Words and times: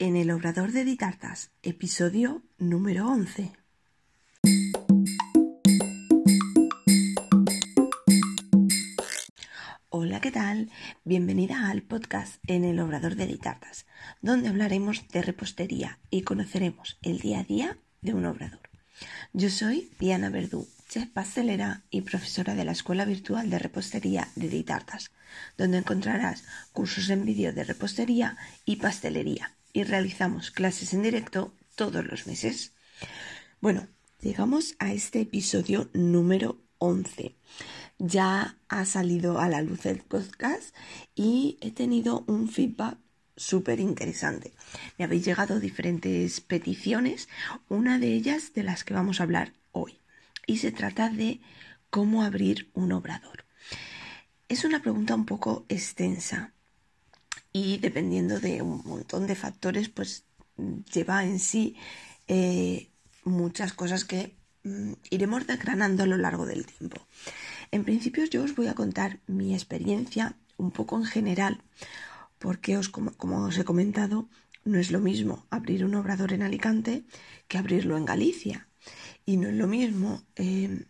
en 0.00 0.16
el 0.16 0.30
Obrador 0.30 0.72
de 0.72 0.82
Ditartas, 0.82 1.50
episodio 1.62 2.42
número 2.56 3.06
11. 3.06 3.52
Hola, 9.90 10.22
¿qué 10.22 10.30
tal? 10.30 10.70
Bienvenida 11.04 11.68
al 11.68 11.82
podcast 11.82 12.42
en 12.46 12.64
el 12.64 12.80
Obrador 12.80 13.14
de 13.14 13.26
Ditartas, 13.26 13.84
donde 14.22 14.48
hablaremos 14.48 15.06
de 15.08 15.20
repostería 15.20 15.98
y 16.08 16.22
conoceremos 16.22 16.98
el 17.02 17.18
día 17.18 17.40
a 17.40 17.44
día 17.44 17.76
de 18.00 18.14
un 18.14 18.24
obrador. 18.24 18.70
Yo 19.34 19.50
soy 19.50 19.90
Diana 19.98 20.30
Verdú, 20.30 20.66
chef 20.88 21.10
pastelera 21.10 21.82
y 21.90 22.00
profesora 22.00 22.54
de 22.54 22.64
la 22.64 22.72
Escuela 22.72 23.04
Virtual 23.04 23.50
de 23.50 23.58
Repostería 23.58 24.28
de 24.34 24.48
Ditartas, 24.48 25.10
donde 25.58 25.76
encontrarás 25.76 26.44
cursos 26.72 27.10
en 27.10 27.26
vídeo 27.26 27.52
de 27.52 27.64
repostería 27.64 28.38
y 28.64 28.76
pastelería 28.76 29.56
y 29.72 29.84
realizamos 29.84 30.50
clases 30.50 30.94
en 30.94 31.02
directo 31.02 31.54
todos 31.74 32.04
los 32.04 32.26
meses. 32.26 32.72
Bueno, 33.60 33.88
llegamos 34.20 34.74
a 34.78 34.92
este 34.92 35.20
episodio 35.20 35.90
número 35.92 36.60
11. 36.78 37.36
Ya 37.98 38.56
ha 38.68 38.84
salido 38.84 39.38
a 39.38 39.48
la 39.48 39.62
luz 39.62 39.86
el 39.86 39.98
podcast 39.98 40.74
y 41.14 41.58
he 41.60 41.70
tenido 41.70 42.24
un 42.26 42.48
feedback 42.48 42.98
súper 43.36 43.80
interesante. 43.80 44.52
Me 44.98 45.04
habéis 45.04 45.24
llegado 45.24 45.60
diferentes 45.60 46.40
peticiones, 46.40 47.28
una 47.68 47.98
de 47.98 48.14
ellas 48.14 48.52
de 48.54 48.62
las 48.62 48.84
que 48.84 48.94
vamos 48.94 49.20
a 49.20 49.24
hablar 49.24 49.52
hoy. 49.72 49.98
Y 50.46 50.58
se 50.58 50.72
trata 50.72 51.08
de 51.08 51.40
cómo 51.90 52.22
abrir 52.22 52.70
un 52.74 52.92
obrador. 52.92 53.44
Es 54.48 54.64
una 54.64 54.82
pregunta 54.82 55.14
un 55.14 55.26
poco 55.26 55.64
extensa 55.68 56.52
y 57.52 57.78
dependiendo 57.78 58.38
de 58.40 58.62
un 58.62 58.82
montón 58.84 59.26
de 59.26 59.34
factores, 59.34 59.88
pues 59.88 60.24
lleva 60.92 61.24
en 61.24 61.38
sí 61.38 61.76
eh, 62.28 62.90
muchas 63.24 63.72
cosas 63.72 64.04
que 64.04 64.36
mm, 64.64 64.92
iremos 65.10 65.46
desgranando 65.46 66.04
a 66.04 66.06
lo 66.06 66.16
largo 66.16 66.46
del 66.46 66.66
tiempo. 66.66 67.00
En 67.70 67.84
principio 67.84 68.24
yo 68.24 68.42
os 68.44 68.54
voy 68.54 68.68
a 68.68 68.74
contar 68.74 69.20
mi 69.26 69.54
experiencia 69.54 70.36
un 70.56 70.70
poco 70.70 70.96
en 70.96 71.04
general, 71.04 71.62
porque 72.38 72.76
os, 72.76 72.88
como, 72.88 73.44
os 73.44 73.58
he 73.58 73.64
comentado, 73.64 74.28
no 74.64 74.78
es 74.78 74.90
lo 74.90 75.00
mismo 75.00 75.46
abrir 75.50 75.84
un 75.84 75.94
obrador 75.94 76.32
en 76.32 76.42
Alicante 76.42 77.04
que 77.48 77.58
abrirlo 77.58 77.96
en 77.96 78.04
Galicia. 78.04 78.68
Y 79.24 79.36
no 79.36 79.48
es 79.48 79.54
lo 79.54 79.66
mismo 79.66 80.22
eh, 80.36 80.86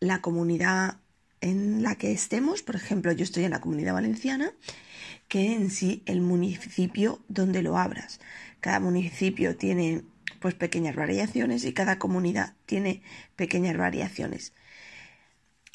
la 0.00 0.20
comunidad 0.20 0.98
en 1.40 1.82
la 1.82 1.96
que 1.96 2.12
estemos, 2.12 2.62
por 2.62 2.76
ejemplo, 2.76 3.12
yo 3.12 3.24
estoy 3.24 3.44
en 3.44 3.50
la 3.50 3.60
comunidad 3.60 3.94
valenciana, 3.94 4.52
que 5.32 5.54
en 5.54 5.70
sí 5.70 6.02
el 6.04 6.20
municipio 6.20 7.24
donde 7.26 7.62
lo 7.62 7.78
abras. 7.78 8.20
Cada 8.60 8.80
municipio 8.80 9.56
tiene 9.56 10.02
pues 10.40 10.52
pequeñas 10.54 10.94
variaciones 10.94 11.64
y 11.64 11.72
cada 11.72 11.98
comunidad 11.98 12.52
tiene 12.66 13.00
pequeñas 13.34 13.78
variaciones. 13.78 14.52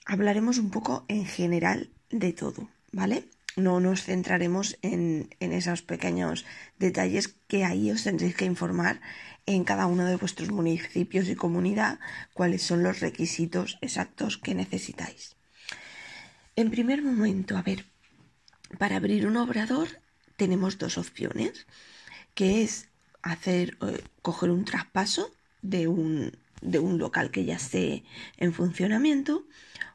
Hablaremos 0.05 0.59
un 0.59 0.69
poco 0.69 1.05
en 1.07 1.25
general 1.25 1.89
de 2.11 2.33
todo, 2.33 2.69
¿vale? 2.91 3.23
No 3.55 3.79
nos 3.79 4.03
centraremos 4.03 4.77
en, 4.83 5.33
en 5.39 5.53
esos 5.53 5.81
pequeños 5.81 6.45
detalles 6.77 7.33
que 7.47 7.65
ahí 7.65 7.89
os 7.89 8.03
tendréis 8.03 8.35
que 8.35 8.45
informar 8.45 9.01
en 9.47 9.63
cada 9.63 9.87
uno 9.87 10.05
de 10.05 10.17
vuestros 10.17 10.51
municipios 10.51 11.27
y 11.29 11.35
comunidad 11.35 11.97
cuáles 12.35 12.61
son 12.61 12.83
los 12.83 12.99
requisitos 12.99 13.79
exactos 13.81 14.37
que 14.37 14.53
necesitáis. 14.53 15.35
En 16.55 16.69
primer 16.69 17.01
momento, 17.01 17.57
a 17.57 17.63
ver, 17.63 17.85
para 18.77 18.97
abrir 18.97 19.25
un 19.27 19.37
obrador 19.37 19.87
tenemos 20.35 20.77
dos 20.77 20.97
opciones, 20.97 21.67
que 22.35 22.63
es 22.63 22.89
hacer, 23.23 23.77
eh, 23.81 24.03
coger 24.21 24.51
un 24.51 24.65
traspaso 24.65 25.31
de 25.61 25.87
un, 25.87 26.37
de 26.61 26.79
un 26.79 26.97
local 26.97 27.31
que 27.31 27.45
ya 27.45 27.55
esté 27.55 28.03
en 28.37 28.53
funcionamiento 28.53 29.45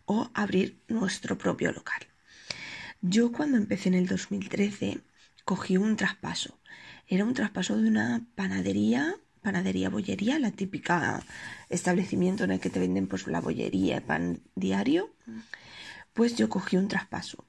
o 0.04 0.30
abrir 0.34 0.78
nuestro 0.88 1.38
propio 1.38 1.72
local. 1.72 2.02
Yo 3.00 3.32
cuando 3.32 3.56
empecé 3.56 3.88
en 3.88 3.94
el 3.94 4.06
2013 4.06 5.00
cogí 5.44 5.76
un 5.76 5.96
traspaso. 5.96 6.58
Era 7.08 7.24
un 7.24 7.34
traspaso 7.34 7.76
de 7.76 7.88
una 7.88 8.24
panadería, 8.34 9.14
panadería 9.42 9.90
bollería, 9.90 10.38
la 10.38 10.52
típica 10.52 11.24
establecimiento 11.68 12.44
en 12.44 12.52
el 12.52 12.60
que 12.60 12.70
te 12.70 12.80
venden 12.80 13.06
pues 13.06 13.26
la 13.26 13.40
bollería, 13.40 14.00
pan 14.00 14.40
diario 14.54 15.10
pues 16.12 16.36
yo 16.36 16.48
cogí 16.48 16.76
un 16.76 16.88
traspaso. 16.88 17.44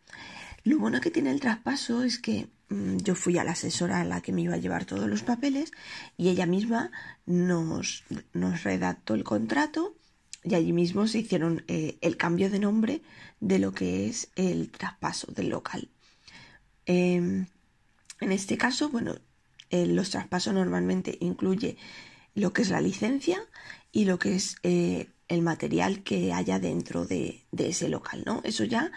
Lo 0.63 0.79
bueno 0.79 1.01
que 1.01 1.11
tiene 1.11 1.31
el 1.31 1.39
traspaso 1.39 2.03
es 2.03 2.19
que 2.19 2.47
mm, 2.69 2.97
yo 2.97 3.15
fui 3.15 3.37
a 3.37 3.43
la 3.43 3.51
asesora 3.51 4.01
a 4.01 4.05
la 4.05 4.21
que 4.21 4.31
me 4.31 4.41
iba 4.41 4.55
a 4.55 4.57
llevar 4.57 4.85
todos 4.85 5.09
los 5.09 5.23
papeles 5.23 5.71
y 6.17 6.29
ella 6.29 6.45
misma 6.45 6.91
nos, 7.25 8.03
nos 8.33 8.63
redactó 8.63 9.15
el 9.15 9.23
contrato 9.23 9.95
y 10.43 10.55
allí 10.55 10.73
mismo 10.73 11.07
se 11.07 11.19
hicieron 11.19 11.63
eh, 11.67 11.97
el 12.01 12.17
cambio 12.17 12.49
de 12.49 12.59
nombre 12.59 13.01
de 13.39 13.59
lo 13.59 13.73
que 13.73 14.07
es 14.07 14.29
el 14.35 14.69
traspaso 14.69 15.31
del 15.31 15.49
local. 15.49 15.89
Em, 16.85 17.45
en 18.19 18.31
este 18.31 18.57
caso, 18.57 18.89
bueno, 18.89 19.15
eh, 19.69 19.85
los 19.85 20.09
traspasos 20.09 20.53
normalmente 20.53 21.17
incluye 21.21 21.77
lo 22.35 22.51
que 22.51 22.61
es 22.63 22.69
la 22.69 22.81
licencia 22.81 23.41
y 23.91 24.05
lo 24.05 24.19
que 24.19 24.35
es 24.35 24.55
eh, 24.63 25.07
el 25.27 25.41
material 25.41 26.03
que 26.03 26.33
haya 26.33 26.59
dentro 26.59 27.05
de, 27.05 27.43
ese 27.57 27.89
local, 27.89 28.23
¿no? 28.25 28.41
Eso 28.43 28.63
ya, 28.65 28.91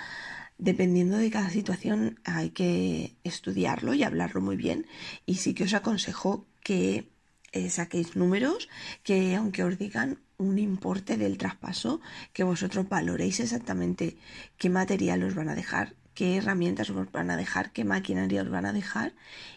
dependiendo 0.58 1.18
de 1.18 1.30
cada 1.30 1.50
situación, 1.50 2.20
hay 2.24 2.50
que 2.50 3.16
estudiarlo 3.24 3.94
y 3.94 4.02
hablarlo 4.02 4.40
muy 4.40 4.56
bien. 4.56 4.86
Y 5.26 5.36
sí 5.36 5.54
que 5.54 5.64
os 5.64 5.74
aconsejo 5.74 6.46
que 6.62 7.10
eh, 7.52 7.70
saquéis 7.70 8.16
números, 8.16 8.68
que 9.02 9.36
aunque 9.36 9.64
os 9.64 9.78
digan 9.78 10.18
un 10.38 10.58
importe 10.58 11.16
del 11.16 11.38
traspaso, 11.38 12.00
que 12.32 12.44
vosotros 12.44 12.88
valoréis 12.88 13.40
exactamente 13.40 14.16
qué 14.58 14.68
material 14.68 15.22
os 15.22 15.34
van 15.34 15.48
a 15.48 15.54
dejar, 15.54 15.94
qué 16.14 16.36
herramientas 16.36 16.90
os 16.90 17.12
van 17.12 17.30
a 17.30 17.36
dejar, 17.36 17.72
qué 17.72 17.84
maquinaria 17.84 18.42
os 18.42 18.50
van 18.50 18.66
a 18.66 18.72
dejar 18.72 19.14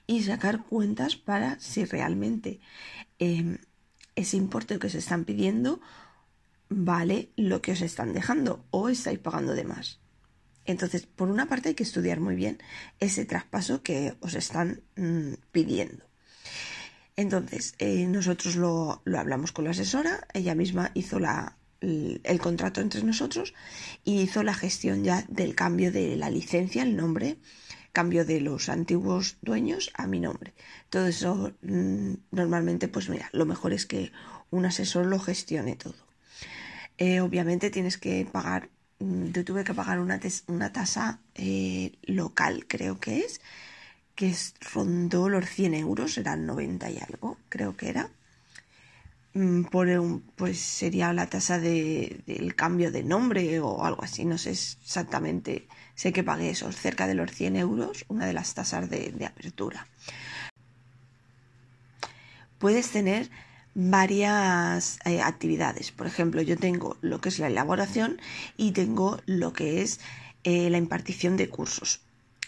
y 0.08 0.24
sacar 0.24 0.64
cuentas 0.64 1.16
para 1.16 1.60
si 1.60 1.86
realmente 1.86 2.60
em, 3.18 3.58
ese 4.16 4.38
importe 4.38 4.80
que 4.80 4.88
os 4.88 4.96
están 4.96 5.26
pidiendo 5.26 5.82
vale 6.70 7.32
lo 7.36 7.62
que 7.62 7.72
os 7.72 7.82
están 7.82 8.14
dejando 8.14 8.64
o 8.72 8.90
estáis 8.90 9.20
pagando 9.20 9.56
de 9.56 9.64
más. 9.64 10.00
Entonces, 10.70 11.08
por 11.08 11.32
una 11.32 11.48
parte 11.48 11.70
hay 11.70 11.76
que 11.76 11.82
estudiar 11.82 12.20
muy 12.20 12.36
bien 12.36 12.60
ese 13.00 13.26
traspaso 13.26 13.82
que 13.82 14.14
os 14.20 14.36
están 14.36 14.84
mm, 14.96 15.34
pidiendo. 15.52 16.06
Entonces, 17.16 17.74
eh, 17.80 18.06
nosotros 18.06 18.56
lo, 18.56 19.02
hablamos 19.18 19.52
con 19.52 19.66
la 19.66 19.72
asesora, 19.72 20.28
ella 20.32 20.54
misma 20.54 20.92
hizo 20.94 21.18
la, 21.18 21.58
el, 21.82 22.40
contrato 22.40 22.82
entre 22.82 23.02
nosotros 23.02 23.56
y 24.04 24.22
hizo 24.22 24.44
la 24.44 24.54
gestión 24.54 25.04
ya 25.04 25.26
del 25.28 25.56
cambio 25.56 25.92
de 25.92 26.16
la 26.16 26.30
licencia, 26.30 26.84
el 26.84 26.96
nombre, 26.96 27.40
cambio 27.92 28.24
de 28.24 28.40
los 28.40 28.70
antiguos 28.70 29.38
dueños 29.42 29.90
a 29.96 30.06
mi 30.06 30.20
nombre. 30.20 30.54
Todo 30.92 31.08
eso, 31.08 31.52
mm, 31.64 32.14
normalmente, 32.30 32.88
pues 32.88 33.10
mira, 33.10 33.28
lo 33.34 33.48
mejor 33.48 33.74
es 33.74 33.88
que 33.88 34.12
un 34.52 34.68
asesor 34.68 35.08
lo 35.08 35.18
gestione 35.18 35.76
todo. 35.76 35.96
Eh, 37.00 37.22
obviamente 37.22 37.72
tienes 37.72 37.98
que 37.98 38.28
pagar, 38.32 38.70
yo 39.00 39.46
tuve 39.46 39.64
que 39.64 39.74
pagar 39.74 40.00
una, 40.00 40.20
una 40.48 40.72
tasa 40.74 41.20
eh, 41.36 41.94
local, 42.04 42.66
creo 42.68 43.00
que 43.00 43.20
es, 43.20 43.42
que 44.16 44.30
es, 44.30 44.54
rondó 44.74 45.30
los 45.30 45.46
100 45.46 45.74
euros, 45.76 46.18
eran 46.18 46.46
90 46.46 46.90
y 46.92 47.00
algo, 47.00 47.38
creo 47.50 47.78
que 47.78 47.90
era. 47.90 48.10
Mm, 49.34 49.64
por 49.66 49.88
un, 49.88 50.22
pues 50.36 50.60
sería 50.60 51.14
la 51.14 51.28
tasa 51.28 51.60
de, 51.60 52.22
del 52.26 52.56
cambio 52.56 52.92
de 52.92 53.04
nombre 53.04 53.60
o 53.60 53.86
algo 53.86 54.04
así, 54.04 54.26
no 54.26 54.38
sé 54.38 54.52
exactamente, 54.52 55.68
sé 55.96 56.12
que 56.12 56.24
pagué 56.24 56.50
eso, 56.50 56.72
cerca 56.72 57.08
de 57.08 57.14
los 57.16 57.32
100 57.32 57.56
euros, 57.56 58.06
una 58.10 58.26
de 58.26 58.34
las 58.34 58.54
tasas 58.54 58.90
de, 58.90 59.12
de 59.12 59.26
apertura. 59.26 59.88
Puedes 62.58 62.90
tener 62.90 63.30
varias 63.82 65.00
eh, 65.06 65.22
actividades. 65.22 65.92
Por 65.92 66.06
ejemplo, 66.06 66.42
yo 66.42 66.58
tengo 66.58 66.98
lo 67.00 67.22
que 67.22 67.30
es 67.30 67.40
la 67.40 67.48
elaboración 67.48 68.20
y 68.58 68.72
tengo 68.72 69.22
lo 69.26 69.54
que 69.54 69.82
es 69.82 70.02
eh, 70.44 70.70
la 70.70 70.78
impartición 70.78 71.38
de 71.38 71.48
cursos. 71.48 72.02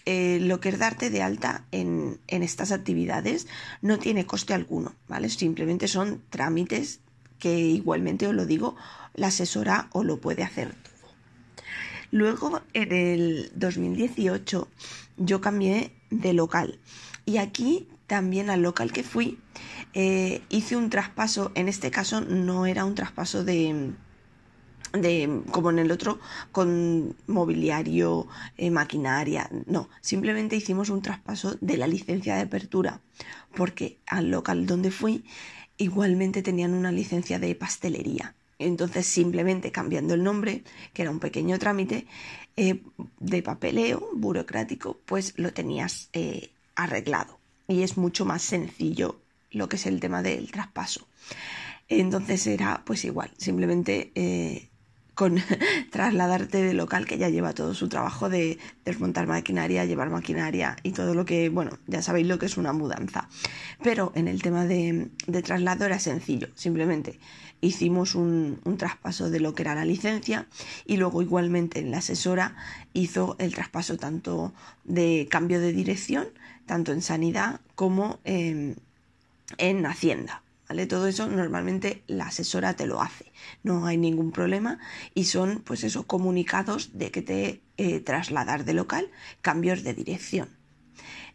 Eh, 0.05 0.39
lo 0.41 0.59
que 0.59 0.69
es 0.69 0.79
darte 0.79 1.09
de 1.09 1.21
alta 1.21 1.63
en, 1.71 2.19
en, 2.27 2.43
estas 2.43 2.73
actividades 2.73 3.47
no 3.81 3.97
tiene 3.97 4.25
coste 4.25 4.53
alguno, 4.53 4.93
¿vale? 5.07 5.29
Simplemente 5.29 5.87
son 5.87 6.21
trámites 6.29 6.99
que 7.39 7.59
igualmente 7.59 8.27
os 8.27 8.35
lo 8.35 8.45
digo, 8.45 8.75
la 9.13 9.27
asesora 9.27 9.87
o 9.93 10.03
lo 10.03 10.19
puede 10.19 10.43
hacer. 10.43 10.75
Luego, 12.11 12.61
en 12.73 12.91
el 12.91 13.51
2018, 13.55 14.67
yo 15.17 15.39
cambié 15.39 15.93
de 16.09 16.33
local 16.33 16.79
y 17.25 17.37
aquí 17.37 17.87
también 18.11 18.49
al 18.49 18.61
local 18.61 18.91
que 18.91 19.03
fui 19.03 19.39
eh, 19.93 20.41
hice 20.49 20.75
un 20.75 20.89
traspaso, 20.89 21.53
en 21.55 21.69
este 21.69 21.91
caso 21.91 22.19
no 22.19 22.65
era 22.65 22.83
un 22.83 22.93
traspaso 22.93 23.45
de, 23.45 23.93
de, 24.91 25.41
como 25.49 25.69
en 25.69 25.79
el 25.79 25.93
otro, 25.93 26.19
con 26.51 27.15
mobiliario, 27.27 28.27
eh, 28.57 28.69
maquinaria. 28.69 29.49
No, 29.65 29.87
simplemente 30.01 30.57
hicimos 30.57 30.89
un 30.89 31.01
traspaso 31.01 31.55
de 31.61 31.77
la 31.77 31.87
licencia 31.87 32.35
de 32.35 32.41
apertura, 32.41 32.99
porque 33.55 33.97
al 34.07 34.29
local 34.29 34.65
donde 34.65 34.91
fui 34.91 35.23
igualmente 35.77 36.41
tenían 36.41 36.73
una 36.73 36.91
licencia 36.91 37.39
de 37.39 37.55
pastelería. 37.55 38.35
Entonces, 38.59 39.05
simplemente 39.05 39.71
cambiando 39.71 40.15
el 40.15 40.23
nombre, 40.23 40.65
que 40.91 41.03
era 41.03 41.11
un 41.11 41.21
pequeño 41.21 41.57
trámite 41.59 42.07
eh, 42.57 42.83
de 43.21 43.41
papeleo 43.41 44.09
burocrático, 44.13 44.99
pues 45.05 45.33
lo 45.37 45.53
tenías 45.53 46.09
arreglado. 46.75 47.40
Y 47.67 47.83
es 47.83 47.97
mucho 47.97 48.25
más 48.25 48.41
sencillo 48.41 49.19
lo 49.51 49.69
que 49.69 49.75
es 49.75 49.85
el 49.85 49.99
tema 49.99 50.21
del 50.21 50.51
traspaso. 50.51 51.07
Entonces 51.87 52.47
era 52.47 52.83
pues 52.85 53.03
igual, 53.05 53.31
simplemente 53.37 54.11
con 55.21 55.35
trasladarte 55.91 56.63
de 56.63 56.73
local 56.73 57.05
que 57.05 57.19
ya 57.19 57.29
lleva 57.29 57.53
todo 57.53 57.73
su 57.73 57.89
trabajo 57.89 58.29
de 58.29 58.57
desmontar 58.85 59.27
maquinaria, 59.27 59.85
llevar 59.85 60.09
maquinaria 60.09 60.77
y 60.81 60.93
todo 60.93 61.13
lo 61.13 61.25
que, 61.25 61.49
bueno, 61.49 61.77
ya 61.85 62.01
sabéis 62.01 62.27
lo 62.27 62.39
que 62.39 62.47
es 62.47 62.57
una 62.57 62.73
mudanza. 62.73 63.29
Pero 63.83 64.11
en 64.15 64.27
el 64.27 64.41
tema 64.41 64.65
de, 64.65 65.09
traslado 65.43 65.85
era 65.85 65.99
sencillo, 65.99 66.47
simplemente 66.55 67.19
hicimos 67.63 68.15
un, 68.15 68.59
un, 68.63 68.77
traspaso 68.77 69.29
de 69.29 69.39
lo 69.39 69.53
que 69.53 69.61
era 69.61 69.75
la 69.75 69.85
licencia 69.85 70.47
y 70.87 70.97
luego 70.97 71.21
igualmente 71.21 71.83
la 71.83 71.99
asesora 71.99 72.55
hizo 72.93 73.35
el 73.37 73.53
traspaso 73.53 73.97
tanto 73.97 74.55
de 74.83 75.27
cambio 75.29 75.59
de 75.59 75.71
dirección, 75.71 76.29
tanto 76.65 76.91
en 76.91 77.01
sanidad 77.01 77.61
como 77.75 78.19
en 78.23 78.75
Hacienda. 79.85 80.43
Todo 80.87 81.07
eso 81.07 81.27
normalmente 81.27 82.03
la 82.07 82.27
asesora 82.27 82.75
te 82.75 82.87
lo 82.87 83.01
hace, 83.01 83.31
no 83.63 83.85
hay 83.85 83.97
ningún 83.97 84.31
problema 84.31 84.79
y 85.13 85.25
son 85.25 85.61
pues 85.65 85.83
esos 85.83 86.05
comunicados 86.05 86.97
de 86.97 87.11
que 87.11 87.21
te 87.21 87.61
eh, 87.77 87.99
trasladar 87.99 88.63
de 88.63 88.73
local, 88.73 89.11
cambios 89.41 89.83
de 89.83 89.93
dirección. 89.93 90.49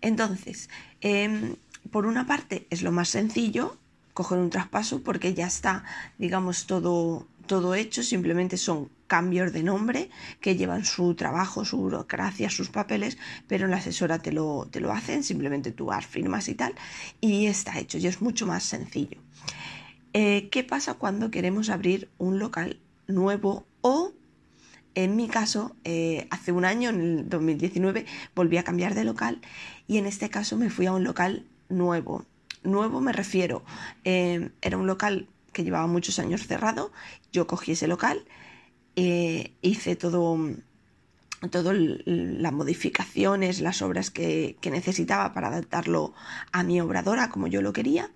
Entonces, 0.00 0.68
em, 1.00 1.56
por 1.90 2.06
una 2.06 2.26
parte 2.26 2.66
es 2.70 2.82
lo 2.82 2.92
más 2.92 3.10
sencillo, 3.10 3.76
coger 4.14 4.38
un 4.38 4.50
traspaso 4.50 5.02
porque 5.02 5.34
ya 5.34 5.46
está, 5.46 5.84
digamos, 6.18 6.66
todo, 6.66 7.28
todo 7.46 7.74
hecho, 7.74 8.02
simplemente 8.02 8.56
son 8.56 8.90
cambios 9.06 9.52
de 9.52 9.62
nombre 9.62 10.10
que 10.40 10.56
llevan 10.56 10.84
su 10.84 11.14
trabajo, 11.14 11.64
su 11.64 11.78
burocracia, 11.78 12.50
sus 12.50 12.68
papeles, 12.68 13.18
pero 13.46 13.66
la 13.66 13.76
asesora 13.76 14.18
te 14.18 14.32
lo, 14.32 14.68
te 14.70 14.80
lo 14.80 14.92
hacen, 14.92 15.22
simplemente 15.22 15.72
tú 15.72 15.92
has 15.92 16.06
firmas 16.06 16.48
y 16.48 16.54
tal, 16.54 16.74
y 17.20 17.46
está 17.46 17.78
hecho, 17.78 17.98
y 17.98 18.06
es 18.06 18.20
mucho 18.20 18.46
más 18.46 18.64
sencillo. 18.64 19.18
Eh, 20.12 20.48
¿Qué 20.50 20.64
pasa 20.64 20.94
cuando 20.94 21.30
queremos 21.30 21.68
abrir 21.68 22.10
un 22.18 22.38
local 22.38 22.80
nuevo 23.06 23.66
o, 23.80 24.12
en 24.94 25.14
mi 25.14 25.28
caso, 25.28 25.76
eh, 25.84 26.26
hace 26.30 26.52
un 26.52 26.64
año, 26.64 26.90
en 26.90 27.00
el 27.00 27.28
2019, 27.28 28.06
volví 28.34 28.56
a 28.56 28.64
cambiar 28.64 28.94
de 28.94 29.04
local 29.04 29.40
y 29.86 29.98
en 29.98 30.06
este 30.06 30.30
caso 30.30 30.56
me 30.56 30.70
fui 30.70 30.86
a 30.86 30.92
un 30.92 31.04
local 31.04 31.46
nuevo? 31.68 32.24
Nuevo 32.62 33.00
me 33.00 33.12
refiero, 33.12 33.62
eh, 34.04 34.50
era 34.62 34.76
un 34.76 34.86
local 34.86 35.28
que 35.56 35.64
llevaba 35.64 35.86
muchos 35.86 36.18
años 36.18 36.46
cerrado, 36.46 36.92
yo 37.32 37.46
cogí 37.46 37.72
ese 37.72 37.88
local, 37.88 38.24
hice 38.94 39.96
todo 39.96 40.38
todas 41.50 41.76
las 42.04 42.52
modificaciones, 42.52 43.60
las 43.60 43.82
obras 43.82 44.10
que, 44.10 44.56
que, 44.60 44.70
necesitaba 44.70 45.32
para 45.32 45.48
adaptarlo 45.48 46.14
a 46.52 46.62
mi 46.62 46.80
obradora 46.80 47.30
como 47.30 47.46
yo 47.46 47.62
lo 47.62 47.72
quería. 47.72 48.10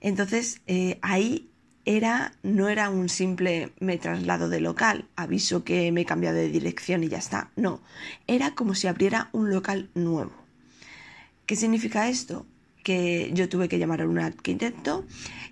Entonces 0.00 0.62
eh, 0.66 0.98
ahí 1.02 1.50
era, 1.84 2.32
no 2.42 2.68
era 2.68 2.90
un 2.90 3.08
simple 3.08 3.72
me 3.80 3.98
traslado 3.98 4.48
de 4.48 4.60
local, 4.60 5.08
aviso 5.16 5.64
que 5.64 5.90
me 5.92 6.02
he 6.02 6.04
cambiado 6.04 6.36
de 6.36 6.48
dirección 6.48 7.04
y 7.04 7.08
ya 7.08 7.18
está. 7.18 7.50
No, 7.56 7.80
era 8.26 8.54
como 8.54 8.74
si 8.74 8.86
abriera 8.86 9.28
un 9.32 9.50
local 9.50 9.90
nuevo. 9.94 10.32
¿Qué 11.46 11.56
significa 11.56 12.08
esto? 12.08 12.46
Que 12.82 13.30
yo 13.34 13.48
tuve 13.48 13.68
que 13.68 13.78
llamar 13.78 14.02
a 14.02 14.08
un 14.08 14.18
arquitecto, 14.18 15.04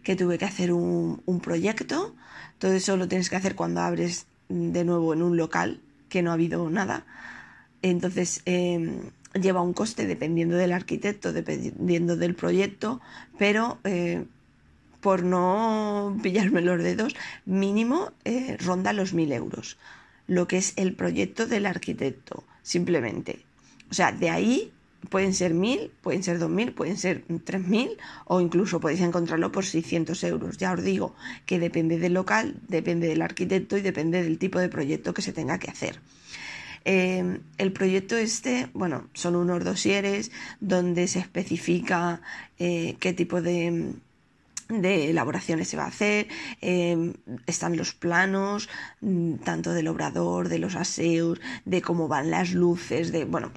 que 0.02 0.16
tuve 0.16 0.38
que 0.38 0.44
hacer 0.44 0.72
un, 0.72 1.40
proyecto. 1.42 2.14
Todo 2.58 2.72
eso 2.72 2.96
lo 2.96 3.08
tienes 3.08 3.30
que 3.30 3.36
hacer 3.36 3.54
cuando 3.54 3.80
abres 3.80 4.26
de 4.48 4.84
nuevo 4.84 5.12
en 5.12 5.22
un 5.22 5.36
local, 5.36 5.80
que 6.08 6.22
no 6.22 6.30
ha 6.30 6.34
habido 6.34 6.70
nada. 6.70 7.04
Entonces, 7.82 8.42
em, 8.44 9.10
lleva 9.34 9.62
un 9.62 9.72
coste 9.72 10.06
dependiendo 10.06 10.56
del 10.56 10.72
arquitecto, 10.72 11.32
dependiendo 11.32 12.16
del 12.16 12.34
proyecto, 12.34 13.00
pero 13.38 13.78
eh, 13.84 14.24
por 15.00 15.22
no 15.22 16.18
pillarme 16.22 16.60
los 16.60 16.82
dedos, 16.82 17.14
mínimo 17.46 18.12
eh, 18.24 18.56
ronda 18.58 18.92
los 18.92 19.14
mil 19.14 19.32
euros, 19.32 19.78
lo 20.26 20.48
que 20.48 20.58
es 20.58 20.72
el 20.76 20.94
proyecto 20.94 21.46
del 21.46 21.66
arquitecto, 21.66 22.44
simplemente. 22.62 23.44
O 23.90 23.94
sea, 23.94 24.12
de 24.12 24.30
ahí 24.30 24.72
pueden 25.10 25.34
ser 25.34 25.54
mil, 25.54 25.90
pueden 26.02 26.22
ser 26.22 26.38
dos 26.38 26.50
mil, 26.50 26.72
pueden 26.72 26.96
ser 26.96 27.24
tres 27.44 27.66
mil 27.66 27.90
o 28.26 28.40
incluso 28.40 28.80
podéis 28.80 29.00
encontrarlo 29.00 29.52
por 29.52 29.64
600 29.64 30.22
euros. 30.24 30.58
Ya 30.58 30.72
os 30.72 30.82
digo 30.82 31.14
que 31.46 31.58
depende 31.58 31.98
del 31.98 32.14
local, 32.14 32.56
depende 32.68 33.08
del 33.08 33.22
arquitecto 33.22 33.76
y 33.76 33.82
depende 33.82 34.22
del 34.22 34.38
tipo 34.38 34.58
de 34.58 34.68
proyecto 34.68 35.14
que 35.14 35.22
se 35.22 35.32
tenga 35.32 35.58
que 35.58 35.70
hacer. 35.70 36.00
Eh, 36.84 37.40
el 37.58 37.72
proyecto 37.72 38.16
este, 38.16 38.68
bueno, 38.72 39.08
son 39.12 39.36
unos 39.36 39.64
dosieres 39.64 40.30
donde 40.60 41.06
se 41.08 41.18
especifica 41.18 42.20
eh, 42.58 42.96
qué 43.00 43.12
tipo 43.12 43.42
de, 43.42 43.92
de 44.68 45.10
elaboraciones 45.10 45.68
se 45.68 45.76
va 45.76 45.84
a 45.84 45.88
hacer, 45.88 46.28
em, 46.60 47.14
están 47.46 47.76
los 47.76 47.94
planos, 47.94 48.68
mm, 49.00 49.34
tanto 49.36 49.72
del 49.72 49.88
obrador, 49.88 50.48
de 50.48 50.58
los 50.58 50.76
aseos, 50.76 51.40
de 51.64 51.82
cómo 51.82 52.08
van 52.08 52.30
las 52.30 52.52
luces, 52.52 53.12
de, 53.12 53.24
bueno, 53.24 53.50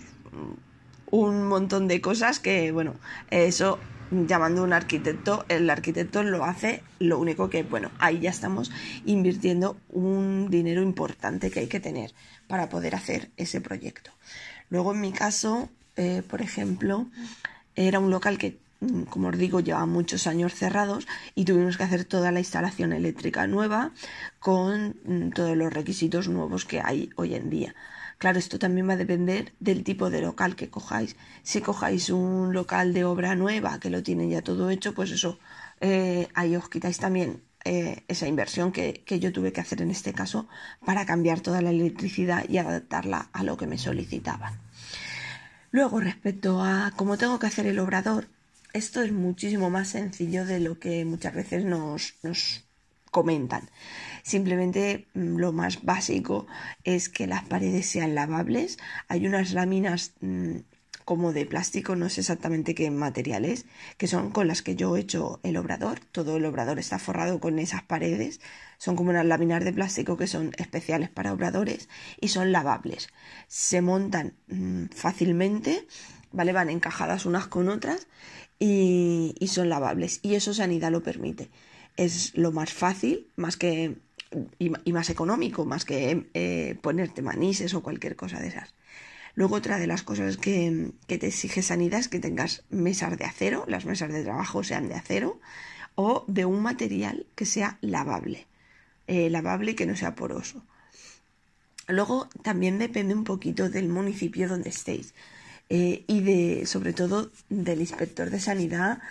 un 1.12 1.48
montón 1.48 1.88
de 1.88 2.02
cosas 2.02 2.40
que, 2.40 2.72
bueno, 2.72 2.96
eso 3.30 3.80
llamando 4.12 4.62
a 4.62 4.64
un 4.66 4.74
arquitecto, 4.74 5.46
el 5.48 5.70
arquitecto 5.70 6.24
lo 6.24 6.44
hace, 6.44 6.84
lo 7.00 7.20
único 7.20 7.50
que, 7.50 7.64
bueno, 7.64 7.92
ahí 8.00 8.20
ya 8.20 8.30
estamos 8.30 8.72
invirtiendo 9.06 9.78
un 9.90 10.50
dinero 10.50 10.82
importante 10.82 11.50
que 11.52 11.62
hay 11.62 11.68
que 11.68 11.80
tener 11.80 12.14
para 12.48 12.68
poder 12.68 12.96
hacer 12.96 13.30
ese 13.38 13.62
proyecto. 13.62 14.12
Luego, 14.70 14.94
en 14.94 15.02
mi 15.02 15.12
caso, 15.12 15.70
eh, 15.96 16.24
por 16.28 16.42
ejemplo, 16.42 17.08
era 17.76 18.00
un 18.00 18.10
local 18.10 18.38
que 18.38 18.58
Mm, 18.82 19.04
como 19.04 19.28
os 19.30 19.38
digo, 19.38 19.60
lleva 19.60 19.86
muchos 19.86 20.26
años 20.26 20.56
cerrados 20.56 21.08
y 21.36 21.46
tuvimos 21.46 21.78
que 21.78 21.84
hacer 21.84 22.04
toda 22.04 22.32
la 22.32 22.40
instalación 22.40 22.94
eléctrica 22.94 23.46
nueva 23.46 23.92
con 24.40 24.96
mm, 25.06 25.30
todos 25.38 25.56
los 25.56 25.72
requisitos 25.72 26.28
nuevos 26.28 26.66
que 26.66 26.82
hay 26.82 27.12
hoy 27.16 27.36
en 27.36 27.50
día. 27.52 27.76
Claro, 28.22 28.38
esto 28.38 28.60
también 28.60 28.88
va 28.88 28.94
a 28.94 28.98
depender 28.98 29.52
del 29.60 29.84
tipo 29.84 30.12
de 30.12 30.22
local 30.22 30.56
que 30.56 30.70
cojáis. 30.70 31.16
Si 31.42 31.60
cojáis 31.60 32.12
un 32.12 32.54
local 32.54 32.94
de 32.94 33.04
obra 33.04 33.34
nueva 33.34 33.80
que 33.80 33.90
lo 33.90 34.04
tienen 34.04 34.30
ya 34.30 34.44
todo 34.44 34.70
hecho, 34.70 34.94
pues 34.94 35.10
eso, 35.10 35.40
eh, 35.80 36.28
ahí 36.36 36.56
os 36.56 36.70
quitáis 36.70 37.00
también 37.00 37.42
eh, 37.66 38.04
esa 38.08 38.28
inversión 38.28 38.72
que, 38.72 39.02
que, 39.08 39.20
yo 39.20 39.34
tuve 39.34 39.52
que 39.52 39.62
hacer 39.62 39.82
en 39.82 39.90
este 39.90 40.14
caso 40.14 40.48
para 40.86 41.08
cambiar 41.08 41.40
toda 41.40 41.64
la 41.64 41.72
electricidad 41.72 42.48
y 42.48 42.60
adaptarla 42.60 43.30
a 43.34 43.42
lo 43.44 43.58
que 43.58 43.66
me 43.66 43.80
solicitaban. 43.80 44.54
Luego, 45.72 46.00
respecto 46.00 46.62
a 46.64 46.94
cómo 46.96 47.18
tengo 47.18 47.40
que 47.40 47.48
hacer 47.48 47.66
el 47.66 47.80
obrador, 47.80 48.28
esto 48.72 49.02
es 49.02 49.12
muchísimo 49.12 49.72
más 49.72 49.88
sencillo 49.88 50.46
de 50.46 50.60
lo 50.60 50.78
que 50.78 51.06
muchas 51.06 51.34
veces 51.34 51.66
nos, 51.66 52.14
comentan. 53.12 53.70
Simplemente 54.24 55.08
mm, 55.14 55.38
lo 55.38 55.52
más 55.52 55.84
básico 55.84 56.48
es 56.84 57.10
que 57.10 57.28
las 57.28 57.44
paredes 57.44 57.86
sean 57.88 58.16
lavables. 58.16 58.80
Hay 59.08 59.28
unas 59.28 59.52
láminas 59.54 60.14
mm, 60.22 60.58
como 61.06 61.34
de 61.34 61.46
plástico, 61.46 61.96
no 61.96 62.10
sé 62.10 62.22
exactamente 62.22 62.76
qué 62.76 62.90
materiales, 62.90 63.66
que 63.98 64.08
son 64.08 64.32
con 64.32 64.48
las 64.48 64.62
que 64.62 64.76
yo 64.76 64.96
he 64.96 65.02
hecho 65.02 65.40
el 65.44 65.58
obrador. 65.58 66.00
Todo 66.00 66.38
el 66.38 66.46
obrador 66.46 66.80
está 66.80 67.00
forrado 67.00 67.40
con 67.40 67.60
esas 67.60 67.84
paredes. 67.84 68.40
Son 68.78 68.96
como 68.96 69.10
unas 69.12 69.26
láminas 69.26 69.64
de 69.64 69.74
plástico 69.74 70.18
que 70.18 70.28
son 70.28 70.52
especiales 70.58 71.10
para 71.10 71.34
obradores 71.34 71.90
y 72.20 72.30
son 72.30 72.52
lavables. 72.52 73.10
Se 73.48 73.82
montan 73.82 74.34
mm, 74.48 74.86
fácilmente, 74.96 75.86
¿vale? 76.32 76.54
Van 76.54 76.70
encajadas 76.70 77.26
unas 77.26 77.48
con 77.48 77.70
otras 77.70 78.08
y, 78.62 79.36
son 79.48 79.70
lavables. 79.70 80.20
Y 80.22 80.36
eso 80.36 80.54
Sanidad 80.54 80.92
lo 80.92 81.04
permite. 81.04 81.50
Es 81.98 82.36
lo 82.38 82.52
más 82.52 82.74
fácil, 82.74 83.28
más 83.36 83.58
que 83.58 83.98
y, 84.60 84.92
más 84.92 85.10
económico, 85.10 85.66
más 85.66 85.86
que 85.86 86.30
eh, 86.34 86.78
ponerte 86.82 87.22
manises 87.22 87.74
o 87.74 87.84
cualquier 87.84 88.16
cosa 88.16 88.40
de 88.40 88.48
esas. 88.48 88.74
Luego 89.36 89.56
otra 89.56 89.80
de 89.80 89.88
las 89.88 90.04
cosas 90.04 90.38
que, 90.38 90.92
te 91.08 91.28
exige 91.28 91.62
Sanidad 91.62 92.00
es 92.00 92.08
que 92.08 92.20
tengas 92.20 92.64
mesas 92.70 93.18
de 93.18 93.26
acero, 93.26 93.66
las 93.68 93.86
mesas 93.86 94.12
de 94.12 94.24
trabajo 94.24 94.64
sean 94.64 94.88
de 94.90 94.96
acero 94.96 95.40
o 95.96 96.26
de 96.28 96.46
un 96.46 96.62
material 96.62 97.26
que 97.36 97.46
sea 97.46 97.78
lavable, 97.82 98.48
eh, 99.08 99.30
lavable 99.30 99.72
y 99.72 99.76
que 99.76 99.86
no 99.86 99.96
sea 99.96 100.16
poroso. 100.16 100.64
Luego 101.88 102.30
también 102.44 102.78
depende 102.80 103.14
un 103.14 103.24
poquito 103.24 103.70
del 103.70 103.90
municipio 103.90 104.48
donde 104.48 104.70
estéis. 104.70 105.14
Eh, 105.70 106.04
y 106.08 106.20
de, 106.20 106.66
sobre 106.66 106.92
todo 106.92 107.32
del 107.50 107.80
inspector 107.80 108.30
de 108.30 108.42
sanidad 108.42 109.02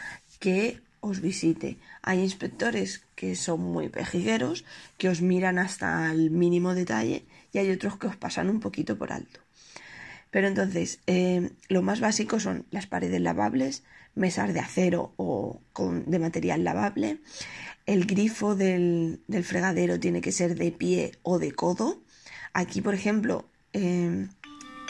que 0.41 0.83
os 1.00 1.21
visite. 1.21 1.76
Hay 2.02 2.21
inspectores 2.21 3.02
que 3.14 3.35
son 3.35 3.61
muy 3.61 3.88
pejigueros, 3.88 4.64
que 4.99 5.09
os 5.09 5.23
miran 5.23 5.59
hasta 5.59 6.11
el 6.12 6.30
mínimo 6.30 6.75
detalle 6.75 7.25
y 7.52 7.59
hay 7.59 7.71
otros 7.71 7.97
que 7.99 8.07
os 8.07 8.16
pasan 8.16 8.49
un 8.49 8.61
poquito 8.61 8.97
por 8.97 9.12
alto. 9.12 9.40
Pero 10.30 10.47
entonces, 10.47 11.00
eh, 11.07 11.50
lo 11.69 11.83
más 11.83 12.00
básico 12.00 12.38
son 12.38 12.64
las 12.71 12.87
paredes 12.87 13.21
lavables, 13.21 13.83
mesas 14.14 14.54
de 14.54 14.61
acero 14.61 15.12
o 15.16 15.61
con, 15.73 16.09
de 16.09 16.19
material 16.19 16.62
lavable. 16.62 17.19
El 17.87 18.07
grifo 18.07 18.54
del, 18.54 19.21
fregadero 19.42 19.99
tiene 19.99 20.21
que 20.21 20.33
ser 20.33 20.54
de 20.54 20.71
pie 20.71 21.12
o 21.23 21.38
de 21.38 21.52
codo. 21.52 22.00
Aquí, 22.52 22.80
por 22.80 22.95
ejemplo, 22.95 23.45
eh, 23.73 24.28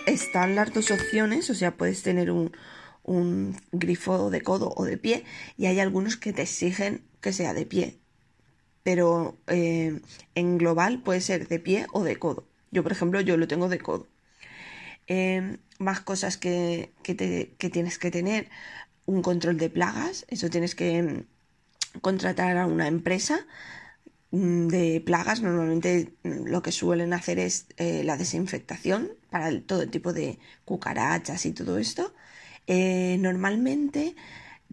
están 0.06 0.54
las 0.54 0.72
dos 0.74 0.90
opciones, 0.90 1.48
o 1.48 1.54
sea, 1.54 1.76
puedes 1.76 2.02
tener 2.02 2.30
un, 2.30 2.52
un 3.04 3.57
grifo 3.73 4.30
de 4.30 4.42
codo 4.42 4.73
o 4.76 4.85
de 4.85 4.99
pie 4.99 5.25
y 5.57 5.66
hay 5.66 5.80
algunos 5.80 6.16
que 6.16 6.33
te 6.33 6.42
exigen 6.42 7.02
que 7.21 7.33
sea 7.33 7.54
de 7.54 7.66
pie. 7.66 7.99
Pero 8.83 9.37
eh, 9.47 10.00
en 10.35 10.59
global 10.59 11.02
puede 11.02 11.21
ser 11.21 11.49
de 11.49 11.59
pie 11.59 11.87
o 11.92 12.02
de 12.04 12.16
codo. 12.16 12.47
Yo, 12.71 12.83
por 12.83 12.92
ejemplo, 12.92 13.21
yo 13.21 13.37
lo 13.37 13.49
tengo 13.49 13.69
de 13.69 13.78
codo. 13.78 14.07
Em, 15.07 15.59
más 15.78 16.00
cosas 16.00 16.37
que, 16.37 16.92
tienes 17.73 17.99
que 17.99 18.11
tener. 18.11 18.49
Un 19.07 19.23
control 19.23 19.57
de 19.59 19.71
plagas. 19.71 20.25
Eso 20.28 20.50
tienes 20.50 20.75
que 20.75 20.99
em, 20.99 21.25
contratar 22.00 22.57
a 22.59 22.66
una 22.66 22.87
empresa 22.87 23.47
mm, 24.30 24.69
de 24.69 25.02
plagas. 25.04 25.42
Normalmente 25.42 26.14
mm, 26.23 26.47
lo 26.47 26.62
que 26.62 26.73
suelen 26.73 27.12
hacer 27.12 27.38
es 27.40 27.66
eh, 27.76 28.04
la 28.04 28.16
desinfectación 28.16 29.11
para 29.30 29.61
todo 29.62 29.88
tipo 29.88 30.12
de 30.12 30.38
cucarachas 30.64 31.47
y 31.47 31.52
todo 31.52 31.78
esto. 31.78 32.14
Eh, 32.72 33.16
normalmente 33.18 34.14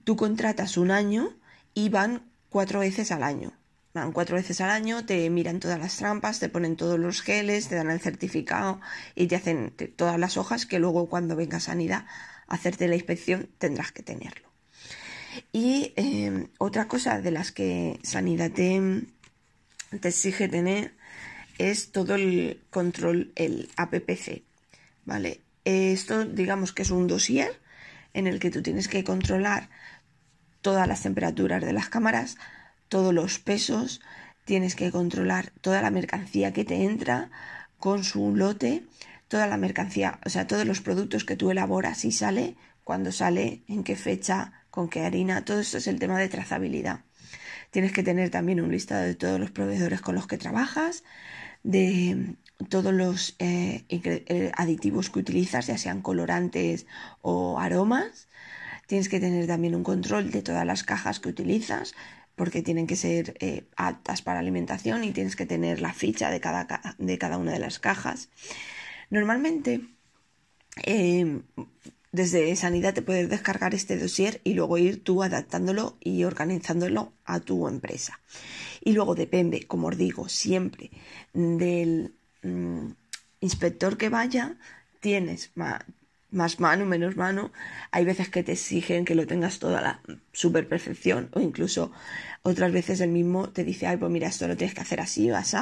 tú 0.03 0.15
contratas 0.15 0.77
un 0.77 0.91
año 0.91 1.35
y 1.73 1.89
van 1.89 2.21
cuatro 2.49 2.81
veces 2.81 3.11
al 3.11 3.23
año. 3.23 3.53
Van 3.95 4.11
cuatro 4.11 4.35
veces 4.35 4.61
al 4.61 4.69
año, 4.69 5.03
te 5.03 5.27
miran 5.31 5.59
todas 5.59 5.79
las 5.79 5.97
trampas, 5.97 6.37
te 6.39 6.47
ponen 6.47 6.75
todos 6.75 6.99
los 6.99 7.23
geles, 7.23 7.69
te 7.69 7.75
dan 7.75 7.89
el 7.89 7.99
certificado 7.99 8.79
y 9.15 9.25
te 9.25 9.35
hacen 9.35 9.73
todas 9.95 10.19
las 10.19 10.37
hojas 10.37 10.67
que 10.67 10.77
luego 10.77 11.09
cuando 11.09 11.35
venga 11.35 11.59
Sanidad 11.59 12.05
a 12.47 12.53
hacerte 12.53 12.87
la 12.87 12.93
inspección 12.93 13.49
tendrás 13.57 13.91
que 13.91 14.03
tenerlo. 14.03 14.47
Y 15.51 15.93
eh, 15.95 16.49
otra 16.59 16.87
cosa 16.87 17.19
de 17.19 17.31
las 17.31 17.51
que 17.51 17.99
Sanidad 18.03 18.51
te, 18.51 19.07
te 19.99 20.07
exige 20.07 20.47
tener 20.47 20.93
es 21.57 21.91
todo 21.91 22.13
el 22.13 22.61
control, 22.69 23.31
el 23.33 23.71
APPC. 23.75 24.43
¿Vale? 25.05 25.41
Esto 25.65 26.25
digamos 26.25 26.73
que 26.73 26.83
es 26.83 26.91
un 26.91 27.07
dossier 27.07 27.59
en 28.13 28.27
el 28.27 28.39
que 28.39 28.51
tú 28.51 28.61
tienes 28.61 28.87
que 28.87 29.03
controlar 29.03 29.69
todas 30.61 30.87
las 30.87 31.03
temperaturas 31.03 31.63
de 31.63 31.73
las 31.73 31.89
cámaras, 31.89 32.37
todos 32.89 33.13
los 33.13 33.39
pesos, 33.39 34.01
tienes 34.45 34.75
que 34.75 34.91
controlar 34.91 35.51
toda 35.61 35.81
la 35.81 35.91
mercancía 35.91 36.53
que 36.53 36.65
te 36.65 36.83
entra 36.83 37.31
con 37.77 38.03
su 38.03 38.35
lote, 38.35 38.85
toda 39.27 39.47
la 39.47 39.57
mercancía, 39.57 40.19
o 40.25 40.29
sea, 40.29 40.47
todos 40.47 40.65
los 40.65 40.81
productos 40.81 41.25
que 41.25 41.35
tú 41.35 41.51
elaboras 41.51 42.05
y 42.05 42.11
sale, 42.11 42.55
cuándo 42.83 43.11
sale, 43.11 43.63
en 43.67 43.83
qué 43.83 43.95
fecha, 43.95 44.53
con 44.69 44.89
qué 44.89 45.01
harina, 45.05 45.43
todo 45.45 45.59
esto 45.59 45.77
es 45.77 45.87
el 45.87 45.99
tema 45.99 46.17
de 46.17 46.29
trazabilidad. 46.29 47.06
Tienes 47.71 47.91
que 47.91 48.03
tener 48.03 48.29
también 48.29 48.61
un 48.61 48.71
listado 48.71 49.03
de 49.03 49.15
todos 49.15 49.39
los 49.39 49.51
proveedores 49.51 50.01
con 50.01 50.15
los 50.15 50.27
que 50.27 50.37
trabajas, 50.37 51.03
de 51.63 52.35
todos 52.69 52.93
los 52.93 53.35
eh, 53.39 53.83
eh, 53.89 54.51
aditivos 54.55 55.09
que 55.09 55.19
utilizas, 55.19 55.67
ya 55.67 55.77
sean 55.77 56.01
colorantes 56.01 56.85
o 57.21 57.59
aromas. 57.59 58.27
Tienes 58.87 59.09
que 59.09 59.19
tener 59.19 59.47
también 59.47 59.75
un 59.75 59.83
control 59.83 60.31
de 60.31 60.41
todas 60.41 60.65
las 60.65 60.83
cajas 60.83 61.19
que 61.19 61.29
utilizas, 61.29 61.93
porque 62.35 62.61
tienen 62.61 62.87
que 62.87 62.95
ser 62.95 63.35
eh, 63.39 63.65
aptas 63.75 64.21
para 64.21 64.39
alimentación 64.39 65.03
y 65.03 65.11
tienes 65.11 65.35
que 65.35 65.45
tener 65.45 65.81
la 65.81 65.93
ficha 65.93 66.29
de 66.29 66.39
cada, 66.39 66.67
de 66.97 67.17
cada 67.17 67.37
una 67.37 67.51
de 67.51 67.59
las 67.59 67.79
cajas. 67.79 68.29
Normalmente, 69.09 69.81
desde 72.11 72.55
Sanidad 72.55 72.93
te 72.93 73.01
puedes 73.01 73.29
descargar 73.29 73.75
este 73.75 73.97
dossier 73.97 74.41
y 74.43 74.53
luego 74.53 74.77
ir 74.77 75.03
tú 75.03 75.23
adaptándolo 75.23 75.97
y 75.99 76.23
organizándolo 76.23 77.13
a 77.25 77.39
tu 77.39 77.67
empresa. 77.67 78.19
Y 78.83 78.93
luego 78.93 79.15
depende, 79.15 79.67
como 79.67 79.87
os 79.87 79.97
digo, 79.97 80.29
siempre 80.29 80.91
del 81.33 82.13
Mm, 82.43 82.91
inspector 83.41 83.97
que 83.97 84.09
vaya, 84.09 84.57
tienes 84.99 85.51
más, 85.55 86.59
mano, 86.59 86.85
menos 86.85 87.15
mano. 87.15 87.51
Hay 87.91 88.05
veces 88.05 88.29
que 88.29 88.43
te 88.43 88.53
exigen 88.53 89.05
que 89.05 89.15
lo 89.15 89.27
tengas 89.27 89.59
toda 89.59 89.81
la 89.81 90.01
super 90.33 90.67
perfección 90.67 91.29
o 91.33 91.39
incluso 91.39 91.91
otras 92.43 92.71
veces 92.71 93.01
el 93.01 93.09
mismo 93.11 93.49
te 93.49 93.63
dice, 93.63 93.87
ay, 93.87 93.97
pues 93.97 94.11
mira, 94.11 94.27
esto 94.27 94.47
lo 94.47 94.57
tienes 94.57 94.75
que 94.75 94.81
hacer 94.81 94.99
así 95.01 95.29
o 95.31 95.35
así 95.37 95.57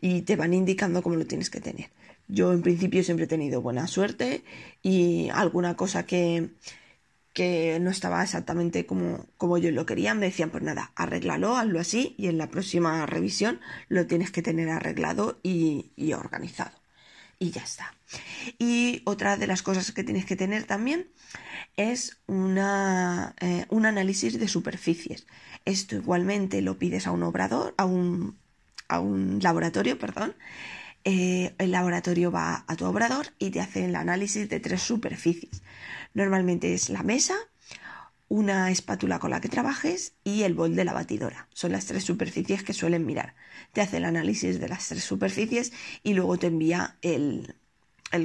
y 0.00 0.22
te 0.22 0.36
van 0.36 0.54
indicando 0.54 1.02
cómo 1.02 1.16
lo 1.16 1.26
tienes 1.26 1.50
que 1.50 1.60
tener. 1.60 1.90
Yo 2.28 2.52
en 2.52 2.62
principio 2.62 3.02
siempre 3.04 3.24
he 3.24 3.28
tenido 3.28 3.62
buena 3.62 3.86
suerte 3.86 4.44
y 4.82 5.28
alguna 5.30 5.76
cosa 5.76 6.06
que, 6.06 6.50
que 7.36 7.78
no 7.80 7.90
estaba 7.90 8.22
exactamente 8.22 8.86
como, 8.86 9.26
como 9.36 9.58
yo 9.58 9.70
lo 9.70 9.84
quería, 9.84 10.14
me 10.14 10.24
decían, 10.24 10.48
pues 10.48 10.62
nada, 10.62 10.92
arréglalo, 10.96 11.56
hazlo 11.56 11.78
así 11.78 12.14
y 12.16 12.28
en 12.28 12.38
la 12.38 12.48
próxima 12.48 13.04
revisión 13.04 13.60
lo 13.88 14.06
tienes 14.06 14.30
que 14.30 14.40
tener 14.40 14.70
arreglado 14.70 15.38
y, 15.42 15.92
organizado. 16.14 16.72
Y 17.38 17.50
ya 17.50 17.62
está. 17.62 17.94
Y 18.58 19.02
otra 19.04 19.36
de 19.36 19.46
las 19.46 19.60
cosas 19.60 19.92
que 19.92 20.02
tienes 20.02 20.24
que 20.24 20.36
tener 20.36 20.64
también 20.64 21.08
es 21.76 22.16
una, 22.26 23.34
eh, 23.40 23.66
un 23.68 23.84
análisis 23.84 24.40
de 24.40 24.48
superficies. 24.48 25.26
Esto 25.66 25.94
igualmente 25.94 26.62
lo 26.62 26.78
pides 26.78 27.06
a 27.06 27.12
un 27.12 27.22
obrador, 27.22 27.74
a 27.76 27.84
un, 27.84 28.38
a 28.88 29.00
un 29.00 29.40
laboratorio, 29.42 29.98
perdón. 29.98 30.34
Eh, 31.08 31.54
el 31.58 31.70
laboratorio 31.70 32.32
va 32.32 32.64
a 32.66 32.74
tu 32.74 32.84
obrador 32.84 33.28
y 33.38 33.50
te 33.50 33.60
hace 33.60 33.84
el 33.84 33.94
análisis 33.94 34.48
de 34.48 34.58
tres 34.58 34.82
superficies. 34.82 35.62
Normalmente 36.14 36.74
es 36.74 36.88
la 36.88 37.04
mesa, 37.04 37.36
una 38.26 38.72
espátula 38.72 39.20
con 39.20 39.30
la 39.30 39.40
que 39.40 39.48
trabajes 39.48 40.14
y 40.24 40.42
el 40.42 40.54
bol 40.54 40.74
de 40.74 40.84
la 40.84 40.92
batidora. 40.92 41.46
Son 41.54 41.70
las 41.70 41.86
tres 41.86 42.02
superficies 42.02 42.64
que 42.64 42.72
suelen 42.72 43.06
mirar. 43.06 43.36
Te 43.72 43.82
hace 43.82 43.98
el 43.98 44.04
análisis 44.04 44.58
de 44.58 44.68
las 44.68 44.88
tres 44.88 45.04
superficies 45.04 45.72
y 46.02 46.14
luego 46.14 46.38
te 46.38 46.48
envía 46.48 46.96
el, 47.02 47.54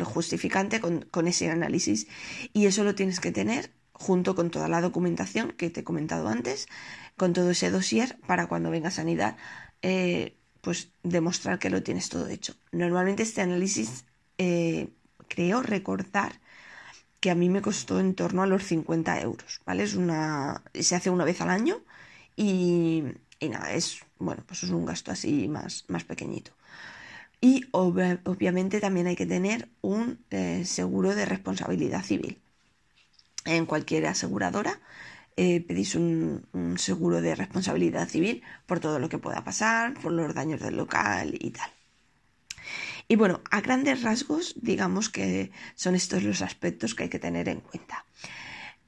justificante 0.04 0.80
con, 0.80 1.28
ese 1.28 1.52
análisis. 1.52 2.08
Y 2.52 2.66
eso 2.66 2.84
lo 2.84 2.96
tienes 2.96 3.20
que 3.20 3.32
tener 3.32 3.70
junto 3.94 4.34
con 4.34 4.50
toda 4.50 4.68
la 4.68 4.82
documentación 4.82 5.52
que 5.52 5.70
te 5.70 5.82
he 5.82 5.84
comentado 5.84 6.30
antes, 6.30 6.68
con 7.16 7.34
todo 7.34 7.52
ese 7.52 7.70
dossier 7.70 8.18
para 8.26 8.48
cuando 8.48 8.72
venga 8.72 8.90
sanidad, 8.90 9.38
eh, 9.84 10.41
pues 10.62 10.90
demostrar 11.04 11.60
que 11.60 11.70
lo 11.70 11.84
tienes 11.84 12.10
todo 12.10 12.28
hecho. 12.28 12.56
Normalmente 12.72 13.24
este 13.24 13.42
análisis 13.42 14.06
eh, 14.38 14.90
creo 15.28 15.62
recordar 15.62 16.40
que 17.20 17.32
a 17.32 17.36
mí 17.36 17.50
me 17.50 17.62
costó 17.62 18.00
en 18.00 18.16
torno 18.16 18.42
a 18.44 18.48
los 18.48 18.64
50 18.64 19.22
euros, 19.22 19.62
¿vale? 19.66 19.84
Es 19.84 19.96
una, 19.96 20.64
se 20.74 20.96
hace 20.96 21.10
una 21.10 21.26
vez 21.26 21.40
al 21.42 21.50
año 21.50 21.84
y, 22.36 23.04
nada, 23.42 23.74
es, 23.74 24.00
bueno, 24.18 24.44
pues 24.48 24.64
es 24.64 24.72
un 24.72 24.86
gasto 24.86 25.12
así 25.12 25.48
más, 25.48 25.86
más 25.88 26.04
pequeño. 26.04 26.42
Y 27.40 27.66
obviamente 27.72 28.80
también 28.80 29.08
hay 29.08 29.16
que 29.16 29.26
tener 29.26 29.70
un 29.82 30.24
eh, 30.30 30.64
seguro 30.66 31.16
de 31.16 31.26
responsabilidad 31.26 32.04
civil. 32.04 32.40
En 33.46 33.66
cualquier 33.66 34.06
aseguradora 34.06 34.80
eh, 35.44 35.60
pedís 35.60 35.96
un, 35.96 36.46
seguro 36.78 37.20
de 37.20 37.34
responsabilidad 37.34 38.08
civil 38.08 38.44
por 38.68 38.80
todo 38.80 39.00
lo 39.00 39.10
que 39.10 39.18
pueda 39.18 39.44
pasar, 39.44 39.96
por 39.96 40.12
los 40.12 40.36
daños 40.36 40.62
del 40.62 40.78
local 40.78 41.34
y 41.34 41.50
tal. 41.50 41.72
Y 43.08 43.16
bueno, 43.16 43.42
a 43.50 43.60
grandes 43.62 44.04
rasgos, 44.04 44.54
digamos 44.62 45.10
que 45.10 45.52
son 45.74 45.96
estos 45.96 46.22
los 46.22 46.44
aspectos 46.44 46.94
que 46.94 47.04
hay 47.04 47.10
que 47.10 47.18
tener 47.18 47.50
en 47.50 47.62
cuenta. 47.62 48.06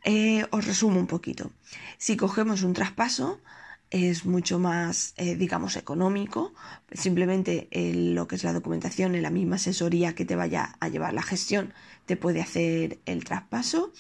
Eh, 0.04 0.46
os 0.52 0.68
resumo 0.68 1.00
un 1.00 1.08
poquito. 1.08 1.52
Si 1.98 2.16
cogemos 2.18 2.62
un 2.62 2.74
traspaso, 2.74 3.42
es 3.90 4.24
mucho 4.24 4.60
más, 4.60 5.16
eh, 5.18 5.36
digamos, 5.36 5.76
económico. 5.76 6.54
Simplemente 6.92 7.68
lo 7.96 8.28
que 8.28 8.36
es 8.36 8.44
la 8.44 8.54
documentación 8.54 9.16
en 9.16 9.24
la 9.24 9.32
misma 9.32 9.56
asesoría 9.56 10.14
que 10.14 10.26
te 10.26 10.36
vaya 10.36 10.76
a 10.80 10.88
llevar 10.88 11.16
la 11.16 11.24
gestión 11.24 11.74
te 12.06 12.16
puede 12.16 12.42
hacer 12.42 13.00
el 13.08 13.24
traspaso. 13.24 13.92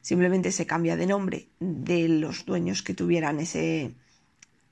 Simplemente 0.00 0.52
se 0.52 0.66
cambia 0.66 0.96
de 0.96 1.06
nombre 1.06 1.48
de 1.58 2.08
los 2.08 2.46
dueños 2.46 2.82
que 2.82 2.94
tuvieran 2.94 3.40
ese, 3.40 3.94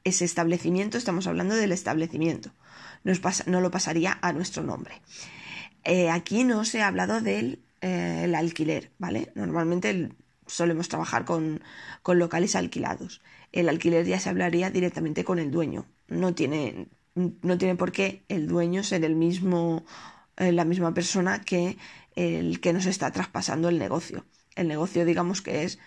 ese 0.05 0.25
establecimiento. 0.25 0.99
Estamos 0.99 1.27
hablando 1.27 1.55
del 1.55 1.73
establecimiento 1.73 2.53
no 3.47 3.61
lo 3.61 3.71
pasaría 3.71 4.19
a 4.21 4.33
nuestro 4.33 4.63
nombre. 4.63 5.01
Eh, 5.85 6.11
aquí 6.11 6.45
no 6.45 6.65
se 6.65 6.83
ha 6.83 6.89
hablado 6.89 7.21
del 7.21 7.63
eh, 7.81 8.33
alquiler, 8.37 8.91
¿vale? 8.99 9.33
Normalmente 9.35 10.11
solemos 10.47 10.89
trabajar 10.89 11.25
con, 11.25 11.63
locales 12.07 12.57
alquilados. 12.57 13.21
El 13.53 13.69
alquiler 13.69 14.07
ya 14.07 14.19
se 14.21 14.29
hablaría 14.29 14.71
directamente 14.71 15.25
con 15.25 15.39
el 15.39 15.51
dueño. 15.51 15.87
No 16.09 16.35
tiene, 16.35 16.89
no 17.15 17.59
tiene 17.59 17.77
por 17.77 17.93
qué 17.93 18.25
el 18.29 18.47
dueño 18.47 18.83
ser 18.83 19.05
el 19.05 19.15
mismo, 19.15 19.85
eh, 20.37 20.53
la 20.53 20.65
misma 20.65 20.93
persona 20.95 21.41
que 21.41 21.77
el 22.17 22.61
que 22.61 22.73
nos 22.73 22.87
está 22.87 23.13
traspasando 23.13 23.69
el 23.69 23.79
negocio. 23.79 24.25
El 24.59 24.69
negocio, 24.69 25.05
digamos 25.05 25.41
que 25.41 25.65
es, 25.65 25.79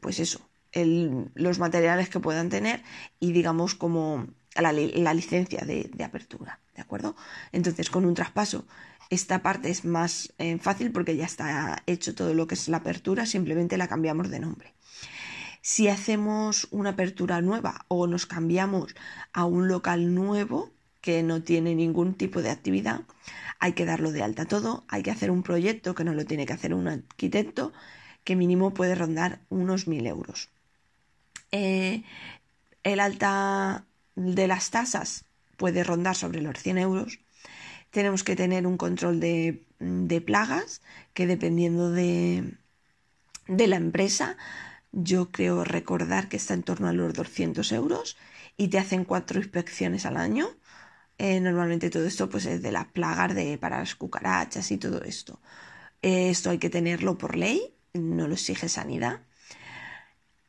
pues 0.00 0.20
eso, 0.20 0.48
los 0.72 1.58
materiales 1.58 2.08
que 2.08 2.20
puedan 2.20 2.48
tener 2.48 2.82
y 3.20 3.32
digamos 3.32 3.74
como 3.74 4.26
la, 4.54 4.72
licencia 4.72 5.64
de, 5.64 6.04
apertura, 6.04 6.60
¿de 6.74 6.82
acuerdo? 6.82 7.16
Entonces 7.52 7.90
con 7.90 8.04
un 8.04 8.14
traspaso 8.14 8.66
esta 9.08 9.42
parte 9.42 9.70
es 9.70 9.84
más 9.84 10.32
eh, 10.38 10.58
fácil 10.58 10.90
porque 10.90 11.16
ya 11.16 11.24
está 11.24 11.82
hecho 11.86 12.14
todo 12.14 12.34
lo 12.34 12.46
que 12.46 12.54
es 12.54 12.68
la 12.68 12.78
apertura, 12.78 13.24
simplemente 13.24 13.76
la 13.76 13.88
cambiamos 13.88 14.30
de 14.30 14.40
nombre. 14.40 14.74
Si 15.62 15.88
hacemos 15.88 16.68
una 16.70 16.90
apertura 16.90 17.40
nueva 17.40 17.84
o 17.88 18.06
nos 18.06 18.26
cambiamos 18.26 18.94
a 19.32 19.44
un 19.44 19.68
local 19.68 20.14
nuevo 20.14 20.72
que 21.06 21.22
no 21.22 21.40
tiene 21.40 21.76
ningún 21.76 22.14
tipo 22.14 22.42
de 22.42 22.50
actividad, 22.50 23.02
hay 23.60 23.74
que 23.74 23.84
darlo 23.84 24.10
de 24.10 24.24
alta 24.24 24.44
todo, 24.44 24.82
hay 24.88 25.04
que 25.04 25.12
hacer 25.12 25.30
un 25.30 25.44
proyecto 25.44 25.94
que 25.94 26.02
no 26.02 26.12
lo 26.14 26.24
tiene 26.24 26.46
que 26.46 26.52
hacer 26.52 26.74
un 26.74 26.88
arquitecto, 26.88 27.72
que 28.24 28.34
mínimo 28.34 28.74
puede 28.74 28.96
rondar 28.96 29.38
unos 29.48 29.86
mil 29.86 30.04
euros. 30.04 30.48
Eh, 31.52 32.02
el 32.82 32.98
alta 32.98 33.84
de 34.16 34.48
las 34.48 34.70
tasas 34.70 35.26
puede 35.56 35.84
rondar 35.84 36.16
sobre 36.16 36.42
los 36.42 36.58
100 36.58 36.78
euros. 36.78 37.20
Tenemos 37.92 38.24
que 38.24 38.34
tener 38.34 38.66
un 38.66 38.76
control 38.76 39.20
de, 39.20 39.62
plagas 40.26 40.82
que 41.14 41.28
dependiendo 41.28 41.92
de, 41.92 42.54
de 43.46 43.66
la 43.68 43.76
empresa, 43.76 44.36
yo 44.90 45.30
creo 45.30 45.62
recordar 45.62 46.28
que 46.28 46.36
está 46.36 46.54
en 46.54 46.64
torno 46.64 46.88
a 46.88 46.92
los 46.92 47.14
200 47.14 47.70
euros 47.70 48.16
y 48.56 48.68
te 48.68 48.78
hacen 48.78 49.04
cuatro 49.04 49.38
inspecciones 49.38 50.04
al 50.04 50.16
año 50.16 50.48
eh, 51.18 51.40
normalmente 51.40 51.88
todo 51.90 52.04
esto 52.06 52.28
pues 52.28 52.44
es 52.46 52.60
de 52.62 52.72
las 52.72 52.86
plagas 52.86 53.34
de, 53.34 53.56
para 53.58 53.78
las 53.78 53.94
cucarachas 53.94 54.70
y 54.70 54.78
todo 54.78 55.02
esto. 55.02 55.40
Eh, 56.02 56.30
esto 56.30 56.50
hay 56.50 56.58
que 56.58 56.70
tenerlo 56.70 57.16
por 57.18 57.36
ley, 57.36 57.74
no 57.94 58.28
lo 58.28 58.34
exige 58.34 58.68
sanidad. 58.68 59.22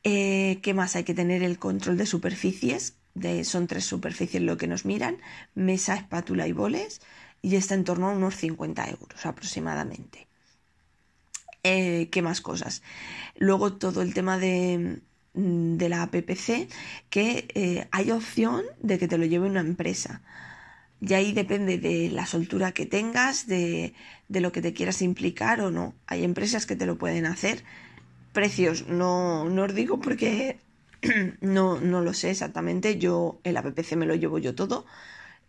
Eh, 0.04 0.60
¿Qué 0.62 0.74
más? 0.74 0.96
Hay 0.96 1.04
que 1.04 1.14
tener 1.14 1.44
el 1.44 1.60
control 1.60 1.98
de 1.98 2.06
superficies. 2.06 2.96
De, 3.14 3.44
son 3.46 3.68
tres 3.68 3.86
superficies 3.86 4.44
lo 4.44 4.58
que 4.58 4.68
nos 4.68 4.86
miran, 4.86 5.18
mesa, 5.56 5.96
espátula 5.96 6.48
y 6.48 6.52
boles, 6.52 7.02
y 7.42 7.56
está 7.56 7.74
en 7.74 7.84
torno 7.84 8.10
a 8.10 8.14
unos 8.14 8.36
50 8.36 8.90
euros 8.90 9.26
aproximadamente. 9.26 10.28
¿Qué 11.64 12.22
más 12.24 12.40
cosas? 12.40 12.82
Luego 13.36 13.74
todo 13.74 14.02
el 14.02 14.14
tema 14.14 14.38
de, 14.38 15.02
de 15.34 15.90
la 15.90 16.10
PPC, 16.10 16.70
que 17.10 17.88
hay 17.92 18.12
opción 18.12 18.64
de 18.80 18.98
que 18.98 19.10
te 19.10 19.18
lo 19.18 19.26
lleve 19.26 19.50
una 19.50 19.60
empresa. 19.60 20.22
Y 21.00 21.14
ahí 21.14 21.32
depende 21.32 21.78
de 21.78 22.10
la 22.10 22.26
soltura 22.26 22.72
que 22.72 22.86
tengas, 22.86 23.48
de, 23.48 23.94
lo 24.30 24.52
que 24.52 24.62
te 24.62 24.74
quieras 24.74 25.02
implicar 25.02 25.62
o 25.62 25.70
no. 25.70 25.94
Hay 26.08 26.24
empresas 26.24 26.66
que 26.66 26.76
te 26.76 26.86
lo 26.86 26.98
pueden 26.98 27.26
hacer. 27.26 27.64
Precios, 28.34 28.88
no, 28.88 29.46
no 29.46 29.64
os 29.64 29.76
digo 29.76 30.00
porque 30.00 30.58
no, 31.42 31.80
no 31.80 32.02
lo 32.02 32.14
sé 32.14 32.32
exactamente. 32.32 32.98
Yo, 32.98 33.40
el 33.44 33.58
APPC 33.58 33.96
me 33.96 34.08
lo 34.08 34.16
llevo 34.16 34.40
yo 34.40 34.56
todo. 34.56 34.86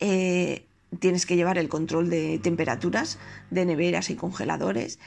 Eh, 0.01 0.67
tienes 1.01 1.27
que 1.27 1.37
llevar 1.37 1.59
el 1.59 1.69
control 1.69 2.11
de 2.11 2.39
temperaturas, 2.39 3.19
de 3.51 3.65
neveras 3.65 4.11
y 4.11 4.17
congeladores, 4.17 4.99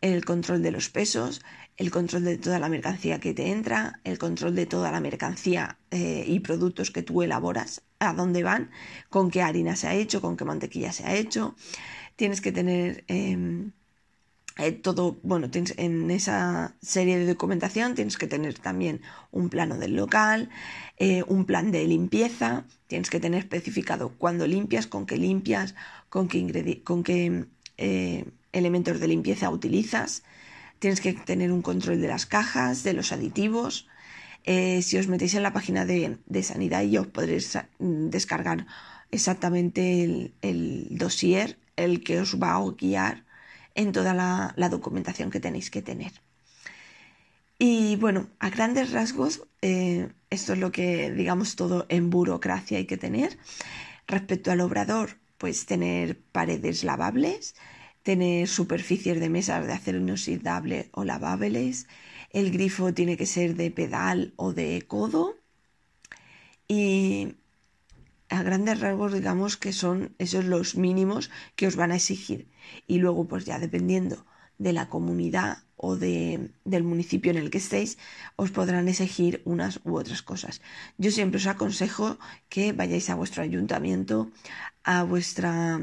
el 0.00 0.24
control 0.24 0.62
de 0.62 0.70
los 0.70 0.88
pesos, 0.88 1.42
el 1.76 1.90
control 1.90 2.24
de 2.24 2.38
toda 2.38 2.58
la 2.58 2.68
mercancía 2.68 3.20
que 3.20 3.34
te 3.34 3.50
entra, 3.50 4.00
el 4.04 4.18
control 4.18 4.54
de 4.54 4.66
toda 4.66 4.90
la 4.92 5.00
mercancía 5.00 5.78
eh, 5.90 6.24
y 6.26 6.40
productos 6.40 6.90
que 6.90 7.02
tú 7.02 7.22
elaboras, 7.22 7.82
a 7.98 8.14
dónde 8.14 8.42
van, 8.42 8.70
con 9.10 9.30
qué 9.30 9.42
harina 9.42 9.76
se 9.76 9.88
ha 9.88 9.94
hecho, 9.94 10.20
con 10.20 10.36
qué 10.36 10.44
mantequilla 10.44 10.92
se 10.92 11.04
ha 11.04 11.14
hecho. 11.14 11.54
Tienes 12.16 12.40
que 12.40 12.52
tener 12.52 13.04
em, 13.08 13.72
eh, 14.58 14.72
todo, 14.72 15.18
bueno, 15.22 15.50
tienes, 15.50 15.74
en 15.78 16.10
esa 16.10 16.74
serie 16.82 17.18
de 17.18 17.26
documentación 17.26 17.94
tienes 17.94 18.18
que 18.18 18.26
tener 18.26 18.58
también 18.58 19.02
un 19.30 19.48
plano 19.50 19.76
del 19.78 19.96
local, 19.96 20.50
eh, 20.98 21.24
un 21.28 21.44
plan 21.46 21.70
de 21.72 21.86
limpieza, 21.86 22.64
tienes 22.88 23.10
que 23.10 23.20
tener 23.20 23.40
especificado 23.40 24.10
cuándo 24.18 24.46
limpias, 24.46 24.86
con 24.86 25.06
qué 25.06 25.16
limpias, 25.16 25.74
con 26.08 26.28
qué, 26.28 26.82
con 26.84 27.04
qué 27.04 27.46
elementos 28.52 29.00
de 29.00 29.08
limpieza 29.08 29.50
utilizas. 29.50 30.22
Tienes 30.78 31.00
que 31.00 31.12
tener 31.12 31.52
un 31.52 31.62
control 31.62 32.00
de 32.00 32.08
las 32.08 32.26
cajas, 32.26 32.82
de 32.82 32.94
los 32.94 33.12
aditivos. 33.12 33.88
Eh, 34.44 34.80
si 34.82 34.96
os 34.96 35.08
metéis 35.08 35.34
en 35.34 35.42
la 35.42 35.52
página 35.52 35.84
de, 35.84 36.18
sanidad 36.42 36.82
y 36.82 36.96
os 36.96 37.06
podréis 37.06 37.58
mm, 37.78 38.08
descargar 38.08 38.66
exactamente 39.10 40.32
el, 40.40 40.86
dossier, 40.90 41.58
el 41.76 42.02
que 42.02 42.20
os 42.20 42.40
va 42.40 42.56
a 42.56 42.64
guiar 42.72 43.24
en 43.74 43.92
toda 43.92 44.14
la, 44.14 44.68
documentación 44.70 45.30
que 45.30 45.40
tenéis 45.40 45.70
que 45.70 45.82
tener. 45.82 46.12
Y 47.58 47.96
bueno, 47.96 48.28
a 48.38 48.48
grandes 48.48 48.90
rasgos, 48.92 49.42
eh, 49.60 50.08
esto 50.30 50.54
es 50.54 50.58
lo 50.58 50.72
que 50.72 51.10
digamos 51.12 51.56
todo 51.56 51.84
en 51.90 52.08
burocracia 52.08 52.78
hay 52.78 52.86
que 52.86 52.96
tener. 52.96 53.38
Respecto 54.06 54.50
al 54.50 54.62
obrador, 54.62 55.18
pues 55.36 55.66
tener 55.66 56.18
paredes 56.32 56.84
lavables, 56.84 57.54
tener 58.02 58.48
superficies 58.48 59.20
de 59.20 59.28
mesas 59.28 59.66
de 59.66 59.72
acero 59.72 59.98
inoxidable 59.98 60.88
o 60.92 61.04
lavables, 61.04 61.86
el 62.30 62.50
grifo 62.50 62.94
tiene 62.94 63.16
que 63.16 63.26
ser 63.26 63.56
de 63.56 63.70
pedal 63.70 64.32
o 64.36 64.52
de 64.52 64.82
codo. 64.86 65.36
Y 66.68 67.36
a 68.28 68.42
grandes 68.42 68.80
rasgos 68.80 69.12
digamos 69.12 69.56
que 69.56 69.72
son 69.72 70.14
esos 70.18 70.44
los 70.44 70.76
mínimos 70.76 71.30
que 71.56 71.66
os 71.66 71.76
van 71.76 71.90
a 71.90 71.96
exigir. 71.96 72.48
Y 72.86 72.98
luego 72.98 73.26
pues 73.26 73.44
ya 73.44 73.58
dependiendo 73.58 74.24
de 74.58 74.72
la 74.72 74.88
comunidad 74.88 75.64
o 75.76 75.96
de, 75.96 76.52
del 76.64 76.84
municipio 76.84 77.32
en 77.32 77.38
el 77.38 77.50
que 77.50 77.58
estéis, 77.58 77.98
os 78.36 78.50
podrán 78.50 78.86
exigir 78.88 79.40
unas 79.46 79.80
u 79.84 79.96
otras 79.96 80.22
cosas. 80.22 80.60
Yo 80.98 81.10
siempre 81.10 81.38
os 81.38 81.46
aconsejo 81.46 82.18
que 82.48 82.72
vayáis 82.72 83.08
a 83.08 83.14
vuestro 83.14 83.42
ayuntamiento, 83.42 84.30
a 84.84 85.02
vuestra 85.02 85.80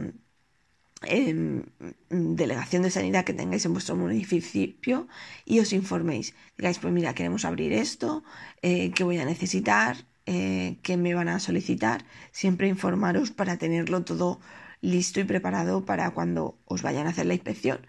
Em, 1.04 1.64
delegación 2.10 2.82
de 2.82 2.90
sanidad 2.90 3.24
que 3.24 3.34
tengáis 3.34 3.66
en 3.66 3.74
vuestro 3.74 3.96
municipio 3.96 5.08
y 5.46 5.60
os 5.60 5.72
informéis. 5.72 6.34
Digáis, 6.58 6.80
pues 6.80 6.92
mira, 6.92 7.14
queremos 7.14 7.46
abrir 7.46 7.72
esto, 7.72 8.24
eh, 8.64 8.92
qué 8.96 9.04
voy 9.04 9.20
a 9.20 9.26
necesitar, 9.26 10.06
eh, 10.26 10.78
qué 10.82 10.98
me 10.98 11.14
van 11.14 11.30
a 11.30 11.40
solicitar. 11.40 12.04
Siempre 12.32 12.68
informaros 12.68 13.30
para 13.30 13.58
tenerlo 13.58 14.04
todo 14.04 14.40
listo 14.82 15.20
y 15.20 15.24
preparado 15.24 15.86
para 15.86 16.10
cuando 16.12 16.58
os 16.66 16.82
vayan 16.82 17.06
a 17.06 17.12
hacer 17.12 17.28
la 17.28 17.36
inspección, 17.36 17.80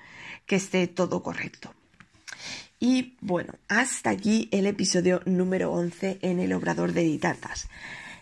que 0.47 0.57
esté 0.57 0.87
todo 0.87 1.23
correcto. 1.23 1.73
Y 2.79 3.17
bueno, 3.21 3.55
hasta 3.69 4.11
aquí 4.11 4.49
el 4.53 4.67
episodio 4.67 5.23
número 5.25 5.73
11 5.73 6.19
en 6.21 6.41
el 6.41 6.53
Obrador 6.53 6.93
de 6.93 7.03
Ditartas. 7.03 7.69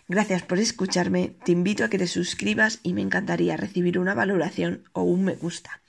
Gracias 0.09 0.41
por 0.43 0.57
escucharme, 0.59 1.35
te 1.43 1.51
invito 1.51 1.83
a 1.83 1.89
que 1.89 1.97
te 1.97 2.07
suscribas 2.07 2.79
y 2.81 2.93
me 2.93 3.01
encantaría 3.01 3.57
recibir 3.57 3.99
una 3.99 4.13
valoración 4.13 4.83
o 4.93 5.01
un 5.01 5.25
me 5.25 5.35
gusta. 5.35 5.81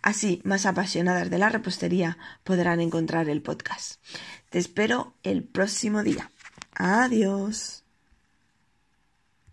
Así, 0.00 0.40
más 0.44 0.64
apasionadas 0.64 1.28
de 1.28 1.38
la 1.38 1.50
repostería 1.50 2.16
podrán 2.42 2.80
encontrar 2.80 3.28
el 3.28 3.42
podcast. 3.42 4.00
Te 4.48 4.58
espero 4.58 5.14
el 5.22 5.44
próximo 5.44 6.02
día. 6.02 6.30
Adiós. 6.74 7.85